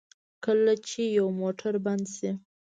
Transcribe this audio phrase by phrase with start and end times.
[0.43, 2.31] کله چې یو موټر بند شي.